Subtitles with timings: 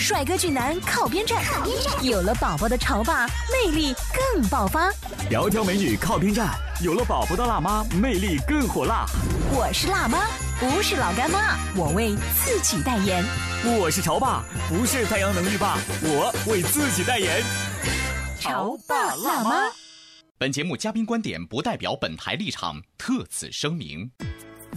[0.00, 1.44] 帅哥俊男靠边站，
[2.02, 3.94] 有了宝宝的潮爸魅力
[4.32, 4.90] 更爆发。
[5.30, 9.04] 窈窕美女靠边站，有了宝宝的辣妈魅力更火辣。
[9.52, 10.26] 我是辣妈，
[10.58, 13.22] 不是老干妈，我为自己代言。
[13.78, 17.42] 我是潮爸，不是太阳能浴霸，我为自己代言。
[18.40, 19.70] 潮爸辣妈。
[20.38, 24.10] 本节目嘉宾观点不代表本台立场，特此声明。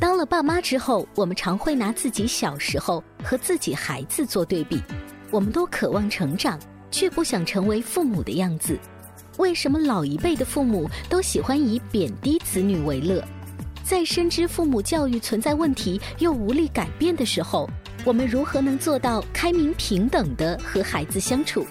[0.02, 4.84] 当了爸妈之后，我们常会拿自己小时候和自己孩子做对比。
[5.34, 6.60] 我们都渴望成长，
[6.92, 8.78] 却不想成为父母的样子。
[9.40, 13.20] 为什么老一辈的父母都喜欢以贬低子女为乐？
[13.84, 17.68] 在深知父母教育存在问题又无力改变的时候，
[18.06, 21.66] 我们如何能做到开明平等的和孩子相处？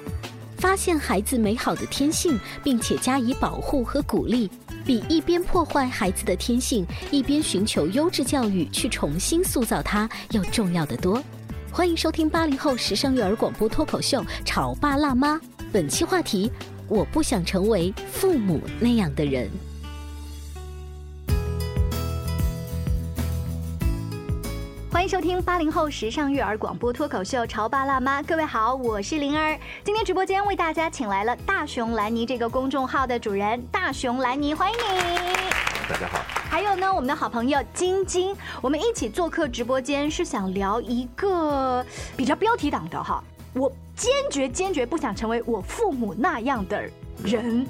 [0.57, 4.51] 发现孩子美好的天性，并且加以保护和鼓励，
[4.85, 11.23] 比一边破坏孩子的天性，一边寻求优质教育去重新塑造他要重要的多。
[11.75, 15.37] 欢迎收听八零后时尚育儿广播脱口秀《潮爸辣妈》，
[15.73, 16.53] 本期话题：
[16.87, 19.51] 我不想成为父母那样的人。
[24.91, 29.59] 欢迎收听八零后时尚育儿广播脱口秀《潮爸辣妈》，各位好，我是灵儿。
[29.83, 35.33] 今天直播间为大家请来了大熊兰尼这个公众号的主人大熊兰尼，欢迎你。
[35.89, 36.21] 大家好。
[36.53, 41.83] 还有呢，我们的好朋友晶晶，我们一起做客直播间，是想聊一个
[42.15, 43.25] 比较标题党的哈。
[43.55, 46.85] 我坚决坚决不想成为我父母那样的。
[47.25, 47.67] 人，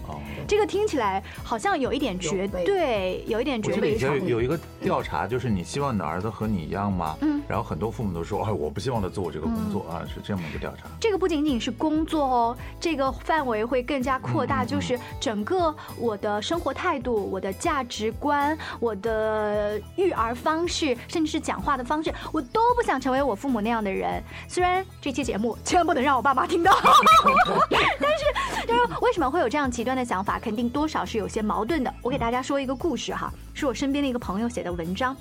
[0.46, 3.98] 这个听起来好像有一点绝对，有一点绝对。
[3.98, 7.16] 有有一个调查，就是你希望你的儿子和你一样吗？
[7.20, 10.88] 嗯，然后很多父母都说，哎，我不希望他做我这个工作啊，是这么一个调查。
[10.98, 24.22] 这个不仅仅是工作哦，这个范围会更加扩大，就是整个我的生活态度、我的价值观、我的育儿方式，甚至是讲话的方式，我都不想成为我父母那样的人。
[24.48, 26.72] 虽然这期节目千万不能让我爸妈听到，
[27.70, 28.24] 但是，
[28.66, 29.41] 但是为什么会？
[29.42, 31.92] 有这样极端的想法，肯定多少是有些矛盾的。
[32.00, 35.16] 我给大家说一个故事哈，是我身边的一个朋友写的文章。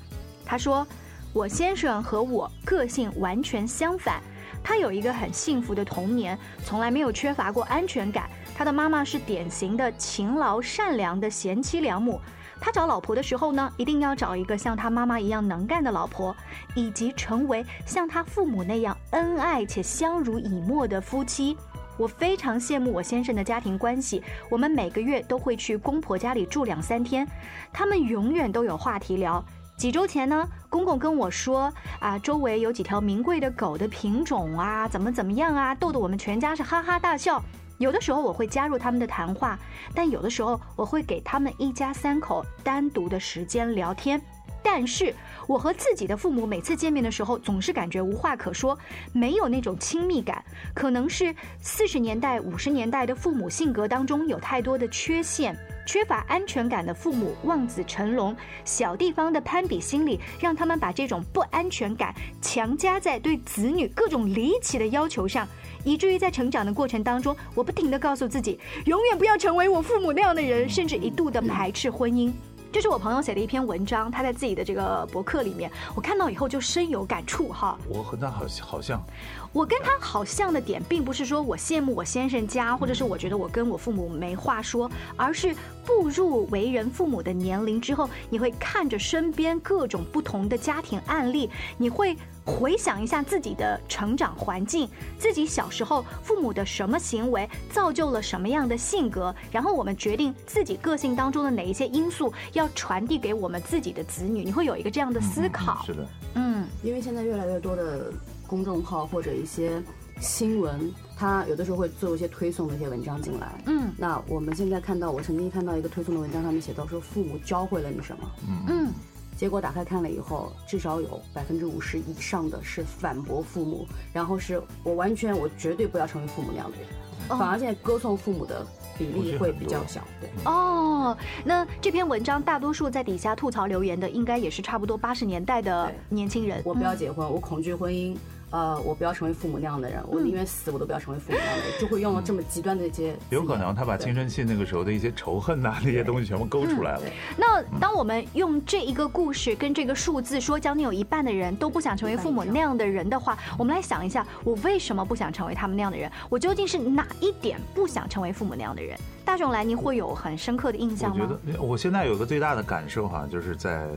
[0.46, 0.86] 他说，
[1.34, 4.22] 我先生和我个性完全相反。
[4.64, 8.30] 他有一个很幸福的童年，从来没有缺乏过安全感。
[8.56, 12.22] 他的妈妈是典型的勤劳善良的贤妻良母。
[12.60, 16.36] 他找老婆的时候呢，一定要找一个像他妈妈一样能干的老婆，
[16.76, 21.58] 以及成为像他父母那样恩爱且相濡以沫的夫妻。
[22.02, 27.28] 我非常羡慕我先生的家庭关系，我们每个月都会去公婆家里住两三天，
[27.72, 29.44] 他们永远都有话题聊。
[29.78, 37.40] 几周前呢，公公跟我说啊，周围有几条名贵的狗的品种啊，怎么怎么样啊，逗得我们全家是哈哈大笑。
[37.78, 39.60] 有的时候我会加入他们的谈话，
[39.94, 44.20] 但有的时候我会给他们一家三口单独的时间聊天。
[44.64, 45.14] 但是
[45.48, 48.78] 我和自己的父母每次见面的时候，总是感觉无话可说，
[49.12, 50.44] 没有那种亲密感。
[50.74, 65.48] 可能是四十年代、五十年代的父母性格当中有太多的缺陷，缺乏安全感的父母望子成龙，小地方的攀比心理，让他们把这种不安全感强加在对子女各种离奇的要求上，
[65.84, 72.32] 以至于在成长的过程当中，我不停的告诉自己，永远不要成为我父母那样的人，甚至一度的排斥婚姻。
[72.72, 77.78] 这是我朋友写的一篇文章，他在自己的这个博客里面，我看到以后就深有感触哈。
[77.90, 79.04] 我和他好好像，
[79.54, 85.56] 我跟他好像的点，并不是说我羡慕我先生家，或者是我觉得我跟我父母没话说，而是
[85.86, 92.16] 步入为人父母的年龄之后，你会看着身边各种不同的家庭案例，你会。
[92.44, 94.90] 回想一下自己的成长环境，
[95.20, 105.86] 自己小时候父母的什么行为造就了什么样的性格，然后我们决定自己个性当中的哪一些因素要传递给我们自己的子女，你会有一个这样的思考。
[105.86, 108.12] 是的，嗯，因为现在越来越多的
[108.52, 109.82] 公众号或者一些
[110.20, 113.64] 新闻，它有的时候会做一些推送的一些文章进来。
[113.66, 118.32] 嗯，那我们现在看到，我曾经看到一个推送的文章，上面写到说父母教会了你什么？
[118.46, 118.92] 嗯嗯。
[119.38, 128.68] 结果打开看了以后，至少有百分之五十以上的是反驳父母，然后是我完全我绝对不要成为父母那样的人，反而现在歌颂父母的
[128.98, 130.02] 比例会比较小。
[130.20, 136.62] 对，哦，那这篇文章大多数在底下吐槽留言的，应该也是差不多八十年代的年轻人。
[136.66, 138.16] 我不要结婚，我恐惧婚姻。
[138.52, 143.16] 呃，我不要成为父母那样的人，我宁愿死，我都不要成为父母那样的人，就会用了这么极端的一些。
[143.30, 147.02] 有可能他把青春期那个时候的一些仇恨呐，那些东西全部勾出来了。
[147.38, 156.12] 那当我们用这一个故事跟这个数字说，将近有一半的人都不想成为父母那样的人的话，我们来想一下，我为什么不想成为他们那样的人？
[156.28, 159.00] 我究竟是哪一点不想成为父母那样的人？
[159.24, 161.26] 大众来，你会有很深刻的印象吗？
[161.26, 163.88] 我觉得我现在有个最大的感受哈，就是在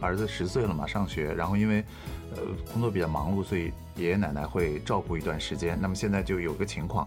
[0.00, 1.84] 儿子十岁了嘛，上学，然后因为。
[2.36, 2.42] 呃，
[2.72, 5.78] 工作比较忙碌，所以爷爷奶奶会照顾一段时间。
[5.80, 7.06] 那么现在就有个情况，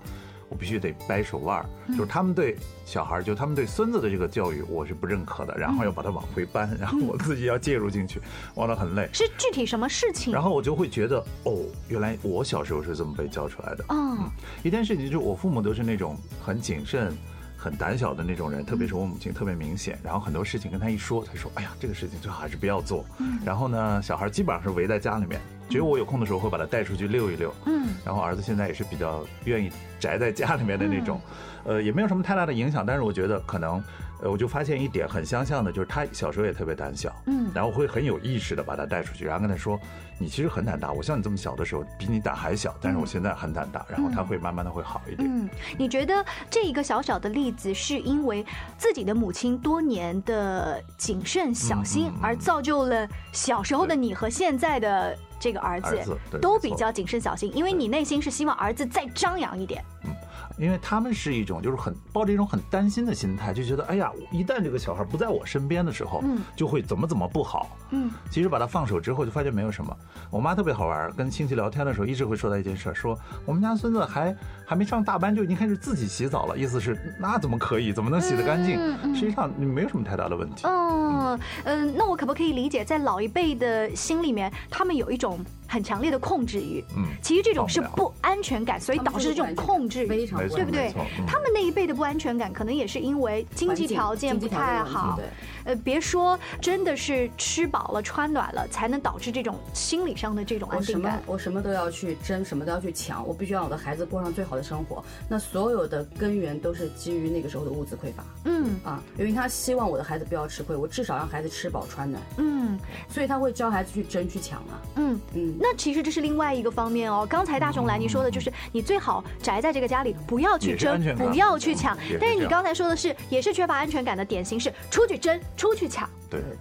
[0.49, 5.57] 我必须得掰手腕儿，就是他们对小孩，就他们对孙子的这个教育，我是不认可的。
[5.57, 8.21] 然后要把他往回搬， 然后我自己要介入进去，
[8.55, 9.09] 玩得很累。
[9.13, 10.33] 是具体什么事情？
[10.33, 13.85] 然后我就会觉得，哦，原来我小时候是这么被教出来的。
[13.89, 14.29] 嗯，
[14.63, 17.15] 一件事情就是我父母都是那种很谨慎。
[17.63, 19.97] 很胆小的那种人，特别是我母亲特别明显。
[20.03, 23.05] 然后很多事情跟他一说，他说：“哎呀，这个事情最好还是不要做。”
[23.45, 25.39] 然后呢，小孩基本上是围在家里面，
[25.69, 27.53] 只有我有空的时候会把他带出去溜一溜。
[27.65, 31.19] 嗯，然后儿子现在也是比较愿意宅在家里面的那种，
[31.63, 32.85] 呃，也没有什么太大的影响。
[32.85, 33.83] 但是我觉得可能。
[34.21, 39.77] 呃，我就发现一点很相像的，就是他小时候也特别胆小，嗯，然后会很有意识的把他带出去，然后跟他说，
[40.17, 45.29] 你其实很胆大，我像你这么小的时候比你胆还小，但是我现在很胆大，然后他会慢慢的会好一点。
[45.29, 48.45] 嗯，你觉得这一个小小的例子是因为
[48.77, 59.83] 自己的母亲多年的谨慎小心而造就了小时候的你和现在的这个儿子都比较谨慎小心，因为你内心是希望儿子再张扬一点。
[60.05, 60.11] 嗯。
[60.59, 69.97] 因为他们是一种就是很抱着一种很担心的心态，就觉得哎呀，一旦这个小孩不在我身边的时候，嗯，就会怎么怎么不好，嗯，其实把他放手之后，就发现没有什么。
[70.29, 78.77] 我妈特别好玩，跟亲戚聊天的时候，一直会说到一件事，说我们家孙子还还没上大班就已经开始自己洗澡了，意思是那怎么可以，怎么能洗得干净？
[79.15, 80.67] 实际上没有什么太大的问题。
[80.67, 85.32] 嗯嗯，那我可不可以理解，在老一辈的心里面，他们有一种。
[85.33, 85.62] www.ecoagro.com.
[85.73, 90.93] 很强烈的控制欲，嗯，其实这种是不安全感，所以导致这种控制，非常对不对？
[91.25, 95.19] 他们那一辈的不安全感，可能也是因为经济条件不太好。
[95.63, 101.23] 呃，别说真的是吃饱了穿暖了，才能导致这种心理上的这种安定感。
[101.25, 105.03] 我什么都要去争，什么都要去抢，我必须让我的孩子过上最好的生活。
[105.27, 108.23] 那所有的根源都是基于那个时候的物资匮乏。
[108.45, 112.21] 嗯啊，因为他希望我的孩子不要吃亏，我至少让孩子吃饱穿暖。
[112.37, 112.77] 嗯，
[113.09, 114.81] 所以他会教孩子去争去抢啊。
[114.97, 115.55] 嗯嗯。
[115.63, 117.25] 那其实这是另外一个方面哦。
[117.27, 121.97] 刚才大雄来你说的就是你最好宅在这个家里，不要去争，不要去抢。
[122.19, 126.07] 但是你刚才说的是，也是缺乏安全感的典型是出去争，出去抢。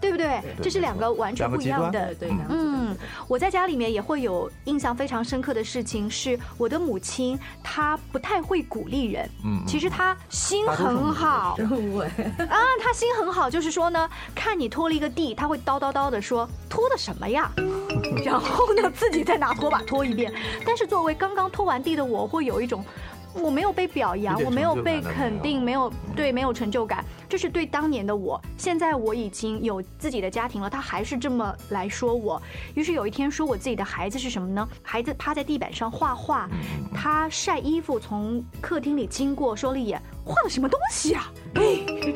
[0.00, 0.42] 对，对不对？
[0.62, 2.14] 这是两个完全不一样的。
[2.14, 2.96] 对，嗯，
[3.28, 9.28] 我在家里面也会有印象非常深刻的事情，是我的母亲，她不太会鼓励人。
[9.44, 11.56] 嗯，其实她心很好。
[12.48, 17.50] 啊，她心很好，就是说呢，看你拖了一个地，她会叨叨叨的说拖的什么呀？
[18.24, 20.32] 然后呢，自己再拿拖把拖一遍。
[20.66, 22.84] 但是作为刚刚拖完地的我，会有一种。
[23.34, 27.04] 我没有被表扬，我没有被肯定，没有对，没有成就感。
[27.28, 28.40] 这是对当年的我。
[28.58, 32.40] 现在我已经有自己的家庭了，他还是这么来说我。
[32.74, 34.68] 于是有一天说我自己的孩子是什么呢？
[34.82, 36.48] 孩子趴在地板上画画，
[36.94, 40.00] 他晒衣服，从客厅里经过，说了一眼。
[40.24, 41.30] 画了什么东西啊？
[41.54, 41.62] 哎，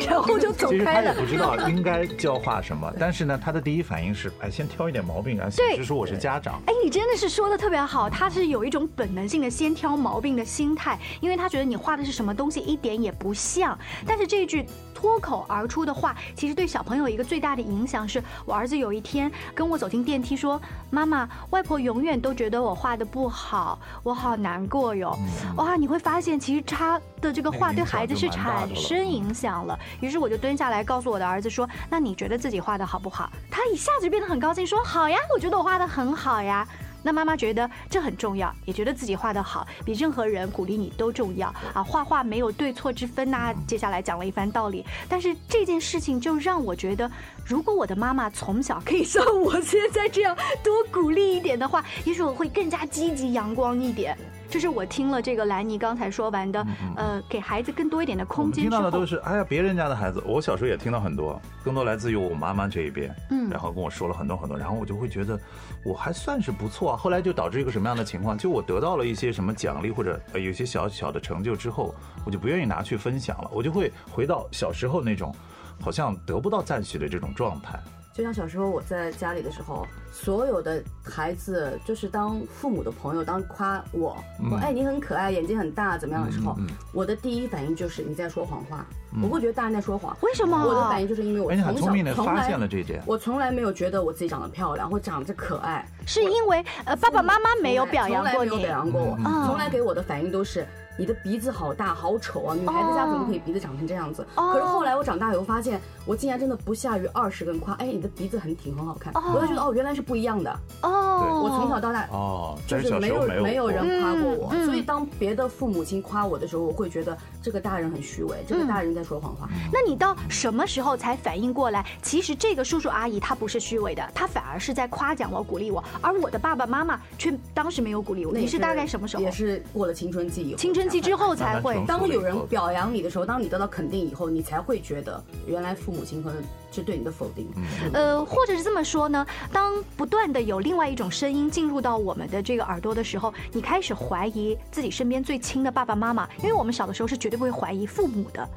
[0.08, 0.76] 然后就走开了。
[0.76, 5.48] 其实他也不知道应该教画什么， 但是呢，他的第一反应是，哎，先挑一点毛病啊。
[5.56, 6.60] 对，就说我是家长。
[6.66, 13.78] 哎，你真的是说的特别好，他是有一种本能性的先挑毛病的心态，因为他觉得你画的是什么东西一点也不像。
[14.06, 20.60] 但是这一句脱口而出的话，其实对小朋友一个最大的影响是，我儿子有一天跟我走进电梯说
[20.90, 25.14] ：“妈妈，外婆永远都觉得我画的不好，我好难过哟。”
[25.58, 27.96] 哇，你会发现其实他的这个画对孩。
[27.96, 36.68] 孩子是产生影响了，于是我就蹲下来告诉我的儿子说：“那你觉得自己画的好不好？”他一下子就变得很高兴，说：“好呀，我觉得我画的很好呀。”
[37.02, 41.82] 那妈妈觉得这很重要，也觉得自己画的好，比任何人鼓励你都重要啊！
[41.82, 43.54] 画画没有对错之分呐。
[43.66, 47.10] 接下来讲了一番道理，但是这件事情就让我觉得，
[47.46, 54.18] 如果我的妈妈从小可以像我现在这样多鼓励一点的话，也许我会更加积极阳光一点。
[54.48, 58.62] 这是我听了这个兰妮刚才说完的，呃，给孩子更多一点的空间。
[58.62, 65.38] 听到的都是，哎呀，别人家的孩子，我小时候也听到很多，更多来自于我妈妈这一边，嗯，然后跟我说了很多很多，然后我就会觉得
[65.84, 66.96] 我还算是不错啊。
[66.96, 68.36] 后来就导致一个什么样的情况？
[68.38, 75.34] 就我得到了一些什么奖励或者有些小小的成就之后，我就不愿意拿去分享了，我就会回到小时候那种
[75.80, 77.78] 好像得不到赞许的这种状态。
[78.16, 84.16] 就像小时候我在家里的时候，所有的孩子就是当父母的朋友，当夸我
[84.48, 86.56] 说哎你很可爱，眼睛很大，怎么样的时候，
[86.94, 88.86] 我的第一反应就是你在说谎话，
[89.22, 90.16] 我会觉得大人在说谎。
[90.22, 90.56] 为什么？
[90.56, 92.58] 我的反应就是因为我从小从来
[93.04, 100.66] 我从来没有觉得我自己长得漂亮或长得可爱，是因为呃爸爸妈妈没有表扬过你，表扬过我，从来给我的反应都是。
[100.98, 102.54] 你的鼻子好大，好丑啊！
[102.54, 104.26] 女孩子家怎么可以鼻子长成这样子？
[104.34, 109.12] 可是后来我长大以后发现，我竟然真的不下于二十个人夸，哎，你的鼻子很挺，很好看。
[109.14, 110.50] 哦我就觉得哦，原来是不一样的。
[110.82, 119.48] 哦，我从小到大哦，就是没有没有人夸过我，所以当别的父母亲夸我的时候，我会觉得这个大人很虚伪，这个大人在说谎话。
[119.72, 121.84] 那你到什么时候才反应过来？
[122.02, 128.32] 其实这个叔叔阿姨他不是虚伪的，他反而是在夸奖我、鼓励我，而我的爸爸妈妈却当时没有鼓励我。
[128.32, 129.22] 你是大概什么时候？
[129.22, 130.58] 也是过了青春期以后。
[130.58, 131.82] 青春期之后才会。
[131.86, 137.48] 当有人表扬你的时候，当你得到肯定以后，你才会觉得原来父母亲可能是对你的否定。
[137.92, 139.26] 呃，或者是这么说呢？
[139.52, 148.48] 当不断的有另外一种声音进入到我们的这个耳朵的时候，你开始怀疑自己身边最亲的爸爸妈妈，因为我们小的时候是绝对不会怀疑父母的。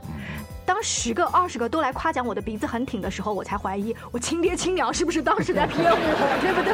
[0.65, 5.97] 当十个、二十个都来夸奖我的鼻子很挺的时候，我才怀疑我亲爹亲娘是不是当时在骗我，
[6.41, 6.73] 对不对？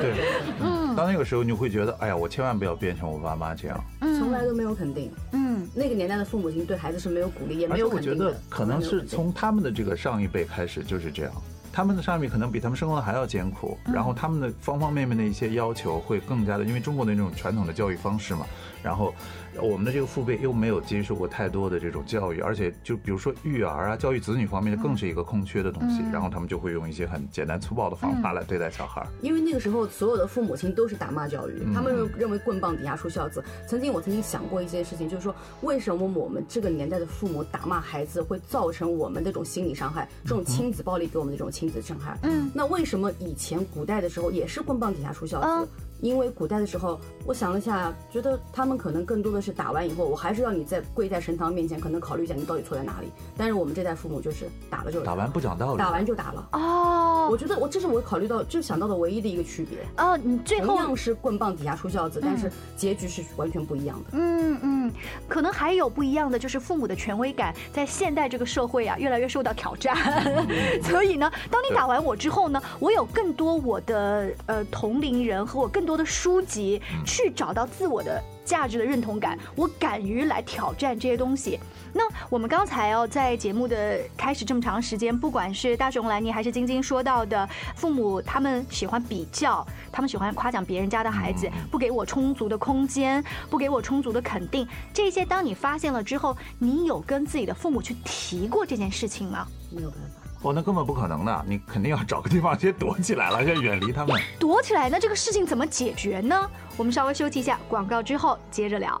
[0.00, 0.75] 对，嗯。
[0.96, 3.84] 到那个时候，你会觉得，哎呀，我千万不要变成我爸妈这样。
[4.00, 5.12] 从来都没有肯定。
[5.32, 8.24] 嗯，那个年代的父母亲对孩子是没有鼓励，也没有肯定的。
[8.24, 11.32] 我觉得可能是从他们的这个上一辈开始就是这样，
[11.70, 18.46] 他们的上一辈可能比他们生活的还要艰苦，然后他们的方方面面的一些要求会更加的，因为中国的那种传统的教育方式嘛，
[18.82, 19.14] 然后。
[19.60, 26.02] 我们的这个父辈又没有接受过太多的这种教育，而且就比如说育儿啊、教育子女方面，更是一个空缺的东西。
[26.12, 29.06] 然后他们就会用一些很简单粗暴的方法来对待小孩。
[29.20, 33.42] 因为那个时候所有的父母亲都是打骂教育，他们认为棍棒底下出孝子。
[33.68, 42.16] 曾经我曾经想过一件事情，就是说为什么我们这个年代的父母打骂孩子会造成我们这种心理伤害，这种亲子暴力给我们的这种亲子伤害？
[42.22, 45.68] 嗯，那为什么以前古代的时候也是棍棒底下出孝子？
[46.00, 53.08] 因为古代的时候，我想了一下，觉得他们可能更多的是打完以后，我还是要你在跪在神堂面前，可能考虑一下你到底错在哪里。
[53.36, 56.48] 但是我们这代父母就是打了就打完不讲道理，打完就打了。
[56.52, 59.78] 哦，我觉得我这是我考虑到就想到的唯一的一个区别。
[59.96, 64.10] 哦，你最后同样是棍棒底下出孝子，但是结局是完全不一样的。
[64.12, 64.92] 嗯嗯嗯，
[65.28, 69.96] 可能还有不一样的就是父母的权威感在现代这个社会啊越来越受到挑战。
[70.82, 76.80] 所以呢，当你打完我之后呢，我有更多我的呃同龄人和我更多的书籍。
[77.04, 81.58] 去找到自我的价值的认同感，我敢于来挑战这些东西。
[81.96, 99.46] 那我们刚才哦，在节目的开始这么长时间，不管是大熊兰妮还是晶晶说到的，父母他们喜欢比较，他们喜欢夸奖别人家的孩子，不给我充足的空间，不给我充足的肯定，这些当你发现了之后，你有跟自己的父母去提过这件事情吗？
[99.70, 100.20] 没有办法。
[100.42, 104.20] 哦，那根本不可能的，你肯定要找个地方先躲起来了，要远离他们。
[104.38, 106.48] 躲起来，那这个事情怎么解决呢？
[106.76, 109.00] 我们稍微休息一下，广告之后接着聊。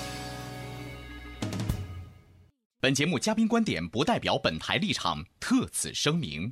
[2.83, 6.51] 本节目嘉宾观点不代表本台立场，特此声明。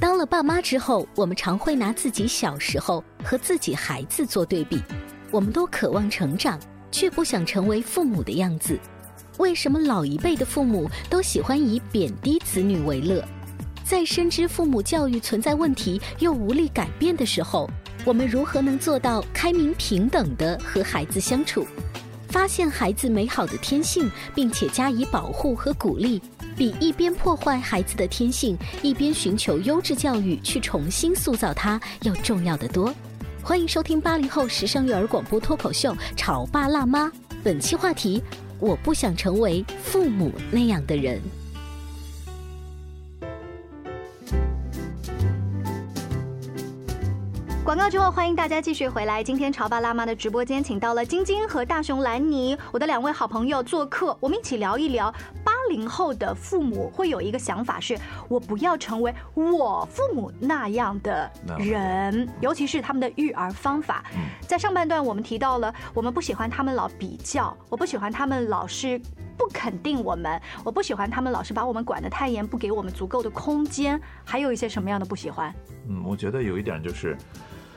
[0.00, 4.82] 当了爸妈之后，我们常会拿自己小时候和自己孩子做对比，
[5.30, 6.58] 我们都渴望成长，
[6.90, 8.76] 却不想成为父母的样子。
[9.38, 13.24] 为什么老一辈的父母都喜欢以贬低子女为乐？
[13.84, 17.70] 在深知父母教育存在问题又无力改变的时候，
[18.04, 21.64] 我们如何能做到开明平等的和孩子相处？
[22.32, 26.18] 发现孩子美好的天性，并且加以保护和鼓励，
[26.56, 32.90] 比一边破坏孩子的天性，一边寻求优质教育去重新塑造他要重要的多。
[33.42, 37.06] 欢迎收听八零后时尚育儿广播脱口秀《潮爸辣妈》，
[37.44, 38.22] 本期话题。
[38.58, 41.20] 我不想成为父母那样的人。
[47.72, 49.24] 广告之后，欢迎大家继续回来。
[49.24, 55.10] 今天潮爸辣妈的直播间，请到了晶晶和大熊兰尼，我的两位好朋友做客，我们一起聊一聊
[55.42, 57.98] 八零后的父母会有一个想法，是
[58.28, 64.04] 我不要成为我父母那样的人，尤其是他们的育儿方法。
[64.42, 69.00] 在上半段，我们提到了我们不喜欢他们老比较，我不喜欢他们老是
[69.34, 73.98] 不肯定我们，我不喜欢他们老是把我们管得太严，不给我们足够的空间。
[74.26, 75.50] 还有一些什么样的不喜欢？
[75.88, 77.16] 嗯，我觉得有一点就是。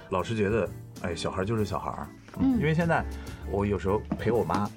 [0.10, 0.70] 老是觉得，
[1.02, 2.08] 哎，小孩就是小孩儿，
[2.40, 3.04] 嗯，因为现在
[3.52, 4.70] 我有时候陪我妈，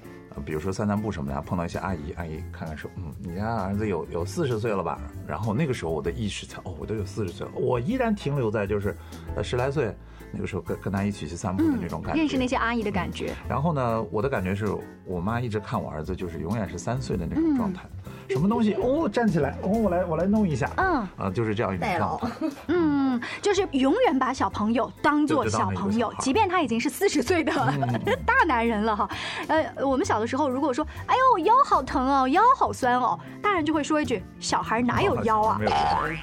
[0.45, 4.99] 比如说散散步什么的，碰到一些阿姨，阿姨看看说，嗯，你家儿子有有四十岁了吧？
[5.27, 8.95] 然后那个时候我的意识才，哦，我都有四十岁了，我依然停留在就是
[9.35, 9.93] 呃十来岁
[10.31, 13.33] 那个时候跟跟他一起去散步的那种感觉，认识那些阿姨的感觉。
[13.47, 14.67] 然后呢，我的感觉是
[15.05, 17.83] 我妈一直看我儿子就是永远是三岁的那种状态。
[18.29, 18.73] 什么东西？
[18.75, 19.57] 哦，站起来。
[19.61, 21.07] 哦，我来我来弄一下，嗯。
[21.17, 22.27] 啊，就是这样一种状态，
[22.67, 27.51] 嗯，就是永远把小朋友当做小朋友，即便他已经是四十岁的
[28.25, 29.09] 大男人了哈。
[29.47, 35.59] 呃，我们小的时候如果说，哎呦腰好疼哦，腰好酸哦，大人就会说一句，小孩哪有腰啊？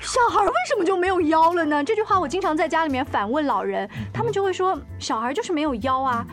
[0.01, 1.83] 小孩为什么就没有腰了呢？
[1.85, 6.27] 这句话我经常在家里面反问老人，他们就会说，小孩就是没有腰啊。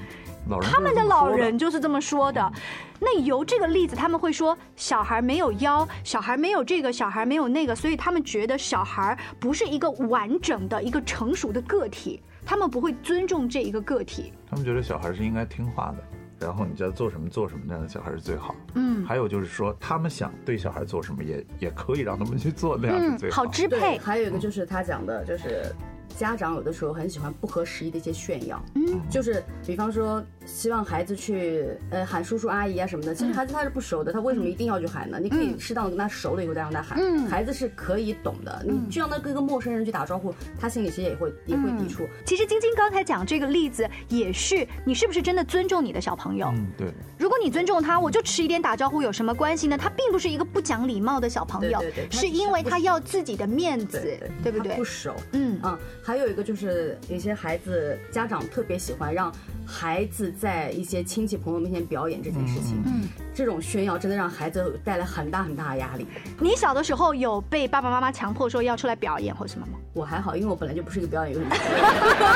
[0.61, 2.51] 他们的老人就是这么说的。
[2.99, 14.31] 那由这个例子，他们会说小孩没有腰，小孩没有这个，小孩没有那个，所以他们觉得小孩不是一个完整的一个成熟的个体，他们不会尊重这一个个体。
[14.49, 18.55] 他们觉得小孩是应该听话的，然后你叫做什么做什么，那样的小孩是最好。
[18.75, 19.05] 嗯。
[19.05, 23.43] 还有就是说，他们想对小孩做什么，也也可以让他们去做那样是最好。
[23.43, 23.97] 好支配。
[23.97, 25.75] 还有一个就是他讲的，就是。
[26.17, 35.19] 家长有的时候很喜欢不合时宜的一些炫耀，嗯，就是比方说希望孩子去呃喊叔叔阿姨啊什么的，其实孩子他是不熟的，他为什么一定要去喊呢？
[35.19, 38.63] 你可以适当的跟他熟了以后再让他喊，嗯，孩子是可以懂的。
[38.65, 42.07] 你就让他跟一个陌生人去打招呼，他心里其实也会也会抵触。
[42.25, 46.51] 其实晶晶刚才讲这个例子也是，你是不是真的尊重你的小朋友？
[46.55, 46.93] 嗯，对。
[47.17, 49.77] 如果你尊重他，我就迟一点打招呼有什么关系呢？
[49.77, 54.01] 他并不是一个不讲礼貌的小朋友，是因为他要自己的面子，
[54.43, 54.75] 对不对？
[54.75, 56.97] 不熟，嗯啊，还有一个就是。
[57.09, 59.31] 有些孩子家长特别喜欢让
[59.65, 62.83] 孩子在一些亲戚朋友面前表演这件事情，
[63.33, 66.05] 这种炫耀真的让孩子带来很大很大的压力。
[66.39, 69.73] 你小的时候有被爸爸妈妈强迫说要出来表演或什么吗？
[69.93, 71.57] 我还好，因为我本来就不是一个表演艺术生。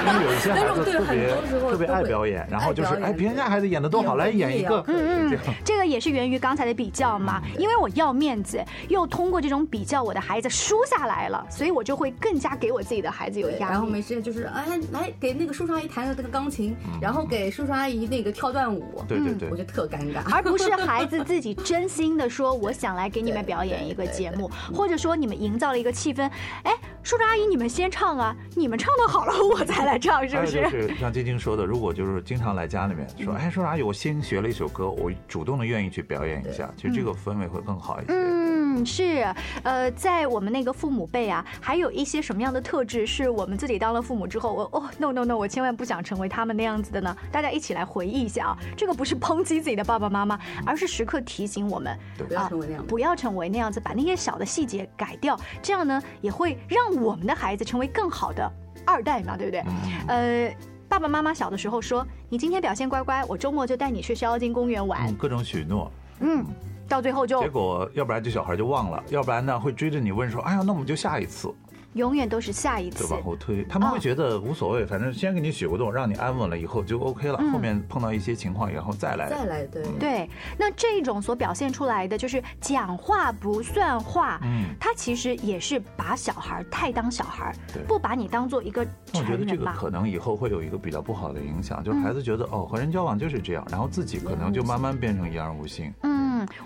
[0.07, 4.83] 因为有一些孩子特别特别爱表演，然后就是哎，别人家孩子演的多好，来演一个。
[4.88, 7.41] 嗯嗯，这个也是源于刚才的比较嘛。
[7.57, 13.73] 因为我要面子，又通过这种比较，我的孩子输下来了，所以我就会更加给我自己的孩子有压力。
[13.73, 19.03] 然后没事就是哎，来给那个叔叔阿姨弹个这个钢琴，然后给叔叔阿姨那个跳段舞。
[19.07, 20.31] 对对对，我觉得特尴尬。
[20.31, 26.32] 而不是孩子自己真心的说，我想来给你们表演一个节目，或者说你们营造了一个气氛，
[26.63, 26.73] 哎。
[27.04, 28.36] 叔叔阿姨，你们先唱啊！
[28.54, 30.69] 你们唱的好了，我再来唱，是不是？
[30.69, 38.12] 是像晶晶说的，如果就是经常来家里面说，哎，叔叔阿姨，我新学了一首歌，我主动的愿意去表演一下，其实这个氛围会更好一些。
[38.12, 38.37] 嗯，
[38.85, 47.15] 是，呃，在我们那个父母辈啊，还有一些什么样的特质是我们自己当了父母之后，我哦，no no no，我千万不想成为他们那样子的呢？
[47.31, 56.97] 大家一起来回忆一下啊，这个不是抨击自己的爸爸妈妈，而是时刻提醒我们，不要成为那样，不要成为那样子，把那些小的细节改掉，这样呢，也会让。
[56.97, 58.51] 我们的孩子成为更好的
[58.83, 59.63] 二代嘛，对不对？
[60.07, 60.51] 呃，
[60.89, 65.91] 爸爸妈妈小的时候说，你今天表现乖乖，我周末就带你去逍遥津公园玩，各种许诺。
[66.21, 66.43] 嗯，
[66.88, 71.54] 到最后就结果，要不然这小孩就忘了，要不然呢会追着你问说，哎呀，那我们就下一次。
[71.93, 73.63] 永远都是下一次，就往后推。
[73.63, 77.39] 他们会觉得无所谓，反正先给你许个动，让你安稳了以后就 OK 了。
[77.52, 79.28] 后面碰到一些情况，以后再来。
[79.28, 80.30] 再来，对对。
[80.60, 87.52] 那这种所表现出来的就是讲话不算话，嗯，他其实也是把小孩太当小孩，
[87.88, 95.91] 不把你当做一个成人我觉得这个可能以后会有一个比较不好的影响，就是孩子觉得哦，和人交往就是这样，然后自己可能就慢慢变成言而无信。
[96.04, 96.16] 嗯，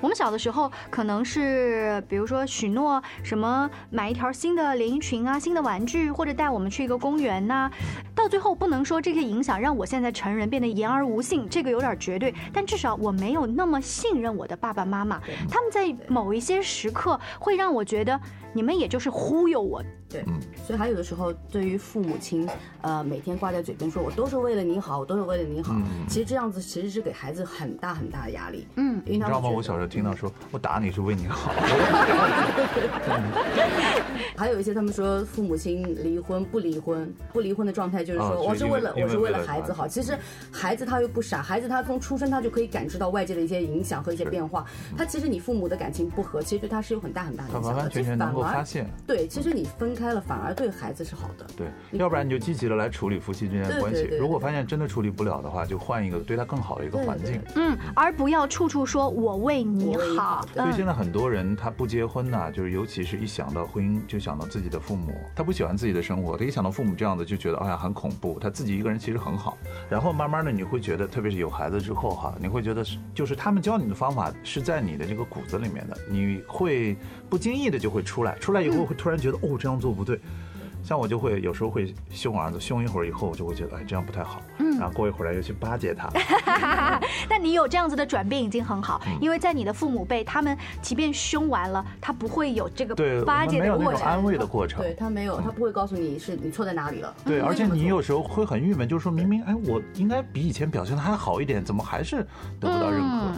[0.02, 5.22] 我们小的时候可能是比如说许诺什么买一条新的连衣裙。
[5.22, 7.70] 啊，新的玩具，或者带我们去一个公园呐，
[8.15, 18.20] 到最后不能说这些影响让我现在成人变得言而无信，这个有点绝对，但至少我没有那么信任我的爸爸妈妈，他们在某一些时刻会让我觉得。
[18.54, 20.24] 你们也就是忽悠我，对，
[20.66, 22.48] 所以还有的时候，对于父母亲，
[22.82, 25.76] 呃，每天挂在嘴边说我都是为了你好，我都是为了你好，
[26.08, 28.68] 其实这样子其实是给孩子很大很大的压力。
[28.76, 29.50] 嗯，你知道吗？
[29.50, 31.52] 我小时候听到说我打你是为你好。
[34.36, 39.88] 还有一些他们说父母亲离婚不离婚，不离婚的状态就是说我是为了我是为了孩子好。
[39.88, 40.18] 其实
[40.52, 44.66] 孩子他又不傻，孩子他从出生他就可以感知到外界的一些影响和一些变化。
[44.98, 47.70] 他其实你父母的感情不和，其实对他是有很大很大的影响的。
[47.70, 48.41] 完完全全能够。
[48.44, 50.12] 发现对，其实你分开。
[50.12, 51.46] 了，反而对孩子是好的。
[51.56, 54.04] 对，要不然你就积极的来处理夫妻之间的关系。
[54.20, 57.42] 如果发现真的处理不了的话，就换一个对他更好的一个环境。
[57.56, 60.46] 嗯，而不要处处说我为你好。
[60.54, 68.38] 所以现在很多人他不结婚呢，就是尤其是一想到婚姻就想到自己的父母，他不喜欢自己的生活，他一想到父母这样子就觉得哎呀很恐怖。
[68.40, 69.58] 他自己一个人其实很好。
[69.90, 76.98] 然后慢慢的你会觉得，特别是有孩子之后哈，你会觉得是就是他们教你的方法是在你的这个骨子里面的，你会
[77.32, 80.20] 不经意的就会出来，出来以后会突然觉得哦这样做不对。
[80.84, 86.10] 像我就会有时候会凶儿子，凶一会儿以后，我就会觉得哎这样不太好，嗯，然后过一会儿又去巴结他。
[87.30, 97.13] 但你有这样子的转变已经很好，因为在你的父母辈，他们即便凶完了，他不会有这个巴结的过程，安慰的过程，对他没有，他不会告诉你是你错在哪里了。
[97.24, 102.17] 对，而且你有时候会很郁闷，就是说明明哎我应该比以前表现的还好一点，怎么还是
[102.60, 103.32] 得不到认可？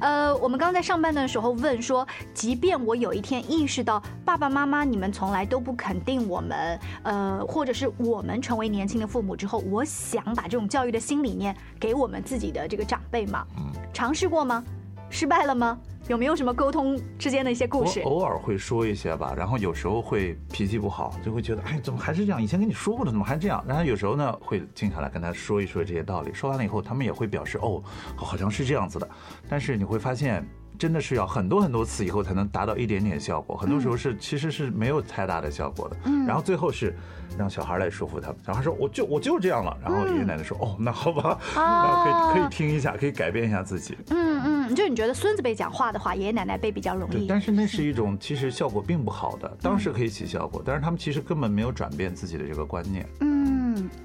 [0.00, 6.79] 呃，我们刚在上班的时候问说，即便我有一天意识到爸爸妈妈你们从来都不肯定我们。
[7.02, 14.64] 呃，或者是我们成为年轻的父母之后，我想把这种教育的新理念给我们自己的这个长辈嘛，嗯，尝试过吗？
[15.08, 15.78] 失败了吗？
[16.08, 18.00] 有没有什么沟通之间的一些故事？
[18.02, 22.42] 偶尔会说一些吧，然后有时候会脾气不好，就会觉得，哎，怎么还是这样？
[22.42, 23.62] 以前跟你说过的，怎么还这样？
[23.66, 26.32] 然后有时候呢，会静下来跟他说一说这些道理。
[26.32, 27.82] 说完了以后，他们也会表示，哦，
[28.16, 29.08] 好像是这样子的。
[29.48, 30.44] 但是你会发现。
[30.80, 35.96] 真的是要很多很多次以后才能达到一点点效果，很多时候是其实是没有太大的效果的。
[36.04, 36.96] 嗯，然后最后是
[37.36, 43.94] 让小孩来说服他们，小孩说我就我就这样了，然后爷爷奶奶说哦那好吧，可以可以听一下，可以改变一下自己。
[44.08, 47.26] 嗯嗯，就你觉得孙子辈讲话的话，爷爷奶奶辈比较容易。
[47.26, 53.06] 但是那是一种其实效果并不好的，当时可以起效果，但是他们其实根本没有转变自己的这个观念。
[53.20, 53.29] 嗯。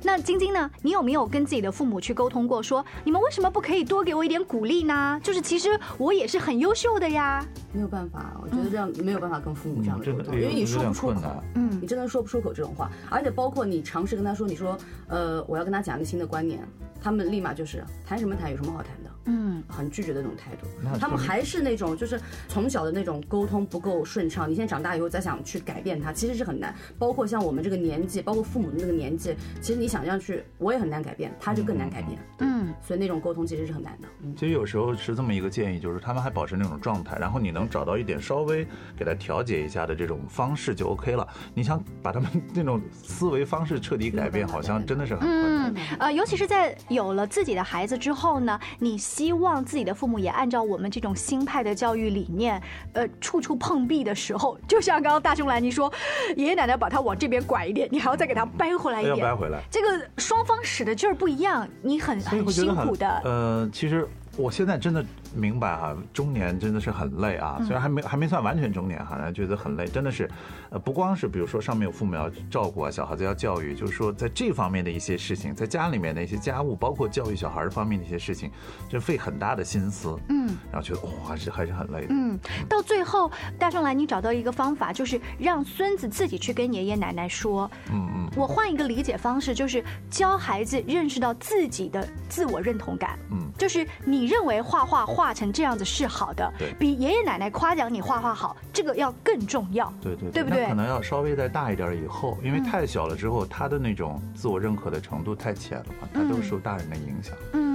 [0.03, 0.69] 那晶晶呢？
[0.81, 2.61] 你有没有跟自己的父母去沟通过？
[2.61, 5.19] 说你们为什么不可以多给我一点鼓励呢？
[5.23, 7.43] 就是其实我也是很优秀的呀。
[7.73, 12.89] 没有办法，我觉得这样没有办法跟父母这样的沟通，因为你说不出口，嗯，你真的说不出口这种话。
[13.09, 16.59] 而且包括你尝试跟他说，你说，呃，我要跟他讲一个新的观念，
[17.01, 19.04] 他们立马就是谈什么谈，有什么好谈的。
[19.25, 20.67] 嗯，很拒绝的那种态度，
[20.99, 24.47] 他们还是那种就是从小的那种沟通不够顺畅。
[24.49, 26.75] 你现在长大以后再想去改变他，其实是很难。
[26.99, 32.19] 包括像我们这个年纪，包括父母的那个年纪，其实你想象去，我也很难改变，他就更难改变。
[32.39, 34.07] 嗯，所以那种沟通其实是很难的。
[34.35, 41.27] 其实有时候是这么一个建议，就是他们还保持那种状态，然后你能找到一点稍微给他调节一下的这种方式就 OK 了。
[41.55, 45.73] 你想把他们那种思维方式彻底改变，好像真的是很困难。
[45.97, 48.95] 呃，尤其是在有了自己的孩子之后呢，你。
[49.15, 55.89] 希望自己的父母也按照我们这种新派的教育理念，呃，处处碰壁的时候，就像刚刚大雄兰妮说，
[56.35, 59.61] 爷爷奶奶把他往这边拐一点，你还要再给他掰回来一点，掰回来。
[59.71, 63.07] 这个双方使的劲儿不一样，你很很辛苦的。
[63.23, 64.05] 呃，其实
[64.37, 65.05] 我现在真的。
[65.37, 70.31] 明白啊，中年真的是很累啊，虽然还没还没算完全中年哈，觉得很累，真的是，
[70.69, 78.49] 呃，不光是比如说上面有父母要照顾啊，小孩子要教育，就是说在这方面的一些事情，在家里面的一些家务，包括教育小孩方面的一些事情，
[78.87, 95.25] 就费很大的心思，嗯，然后觉得哇，还是还是很累的，嗯，到最后大圣来，你找到一个方法，就是让孙子自己去跟爷爷奶奶说，嗯嗯，我换一个理解方式，就是教孩子认识到自己的自我认同感，嗯，就是你认为画画画。
[95.25, 99.91] 画成这样子是好的，比爷爷奶奶夸奖你画画好，这个要更重要。
[99.99, 100.67] 对对，对不对？
[100.67, 107.33] 可能要稍微再大一点以后，因为太小了之后，他的那种自我认可的程度太浅了嘛，他都受大人的影响。
[107.53, 107.74] 嗯，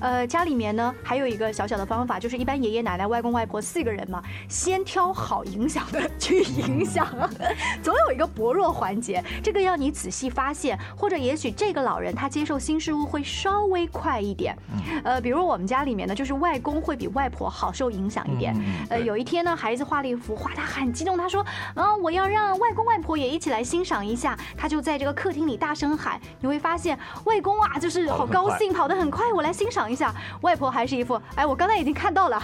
[0.00, 7.06] 呃，家里面呢还有一个小小的方法，就是一般爷爷奶奶、外公外婆四个人嘛，先挑好影响的去影响，
[7.82, 14.56] 总有一个薄弱环节，这个要你仔细发现，或者也许这个老人他接受新事物会稍微快一点。
[15.02, 16.34] 呃，比如我们家里面呢，就是。
[16.34, 18.54] 外公会比外婆好受影响一点。
[18.90, 26.20] 呃，有一天呢，孩子画了一幅画，他很激动，他说：“啊，我要让外公外婆也一起来欣赏一下。”他就在这个客厅里大声喊。
[26.40, 30.14] 你会发现，外公啊，就是好高兴，跑得很快，我来欣赏一下。
[30.42, 32.42] 外婆还是一副，哎，我刚才已经看到了。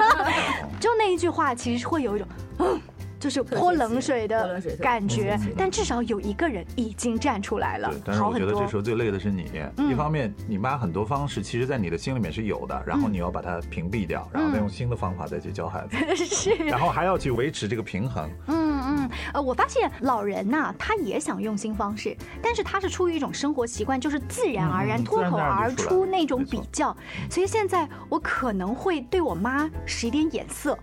[0.80, 2.28] 就那一句话，其实会有一种，
[2.60, 2.80] 嗯。
[3.18, 9.50] 就是泼冷水的感觉，但至少有一个人已经站出来了，但是我觉得这时候最累的是你。
[9.90, 18.30] 一方面，你妈很多方式其实，在你的心里面是有的，然后你要把它屏蔽掉，然后再用新的方法再去教孩子， 是，然后还要去维持这个平衡。
[18.48, 26.96] 嗯嗯，呃，我发现老人呐，他也想用新方式，但是他是出于一种生活习惯，就是自然而然脱口而出那种比较，
[27.28, 30.78] 所以现在我可能会对我妈使一点眼色，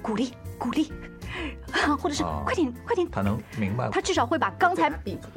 [0.00, 0.92] 鼓励鼓励。
[1.98, 5.28] 或者是快点快点，他能明白，他至少会把刚才闭住。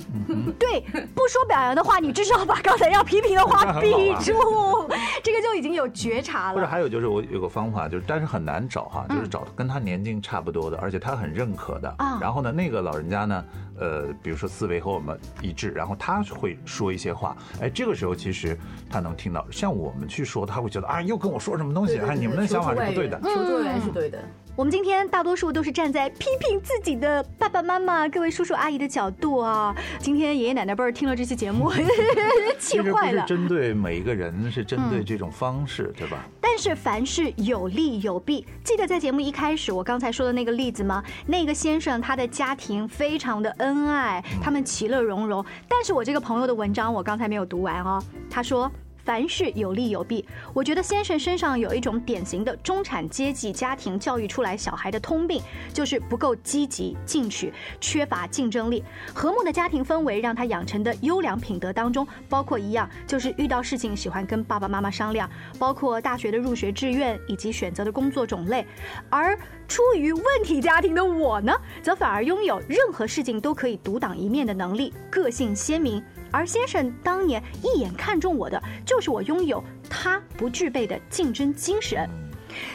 [0.58, 0.82] 对，
[1.16, 4.34] 不说表扬的话，你至少把刚才要批评的话 比住，
[5.24, 6.56] 这个就已经有觉察了。
[6.56, 11.94] 或者还有就是我有个方法，就是但是很难找哈，就是找跟他年龄差不多的，而且他很认可的。
[11.98, 13.46] 啊，然后呢，那个老人家呢，
[13.80, 18.58] 呃，比如说思维和我们一致，然后他会说一些话，哎，这个时候其实
[18.90, 19.46] 他能听到。
[19.52, 21.98] 像我们去说，他会觉得啊，又跟我说什么东西？
[22.00, 24.20] 哎，你们的想法是不对的，求助源是对的。
[24.60, 29.74] 我们今天大多数都是站在批评自己的爸爸妈妈、各位叔叔阿姨的角度啊。
[30.00, 31.72] 今天爷爷奶奶辈儿听了这期节目，
[32.60, 33.26] 气坏了。
[33.26, 36.26] 针对每一个人，是针对这种方式，对吧？
[36.42, 38.46] 但是凡事有利有弊。
[38.62, 41.02] 记得在节目一开始我刚才说的那个例子吗？
[41.26, 45.42] 那个先生他的家庭非常的恩爱，他们其乐融融。
[45.70, 48.70] 但是我这个朋友的文章我刚才没有读完哦，他说。
[49.10, 55.42] 凡事有利有弊，我觉得先生身上有一种典型的中产阶级家庭教育出来小孩的通病，
[55.74, 58.84] 就是不够积极进取，缺乏竞争力。
[59.12, 68.64] 和睦的家庭氛围让他养成的优良品德当中，包括一样，就是遇到事情喜欢跟爸爸妈妈商量，包括大学的入学志愿以及选择的工作种类。
[69.10, 69.36] 而
[69.68, 76.00] 出于问题家庭的我呢，则反而拥有任何事情都可以独当一面的能力，个性鲜明。
[76.32, 82.10] 而先生当年一眼看中我的，就是我拥有他不具备的竞争精神。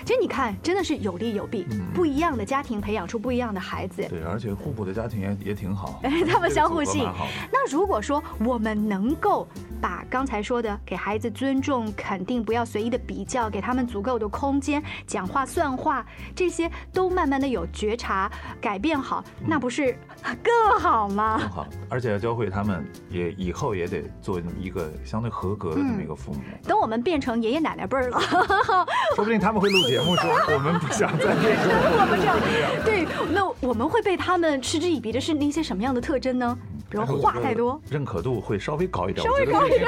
[0.05, 4.07] 其实你看，真的是有利有弊，不一样的家庭培养出不一样的孩子。
[4.09, 7.09] 对，而且互补的家庭也 也挺好，他们相互吸引。
[7.53, 9.47] 那如果说我们能够
[9.81, 19.97] 把刚才说的给孩子尊重、肯定，不要随意的比较，给他们足够的空间，讲话算话，这些都慢慢的有觉察，改变好，那不是
[20.43, 21.39] 更好吗？
[21.39, 26.41] 更好，而且要教会他们，也以后也得做一个相对合格的这么一个父母。
[26.63, 28.21] 等我们变成爷爷奶奶辈儿了，
[29.17, 29.75] 说不定他们会。
[29.75, 32.37] 录节目说我们不想再 变成我们这样，
[32.85, 36.57] 对，那我们会被他们嗤之以鼻的是那些什么样的特征呢？
[36.89, 39.85] 比如话太多，认可度会稍微高一点，稍微高一点。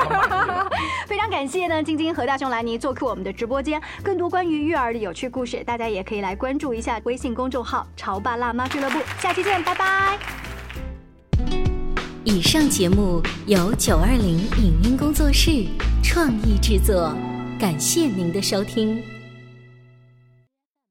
[1.07, 3.81] 非常感谢呢，晶晶和大熊兰尼做客我们的直播间。
[4.03, 8.99] 更多关于育儿的有趣故事，大家也可以来关注一下微信公众号“潮爸辣妈俱乐部”。
[9.21, 10.19] 下期见，拜拜。
[12.25, 15.65] 以上节目由九二零影音工作室
[16.03, 17.15] 创意制作。
[17.57, 19.16] 感谢您的收听。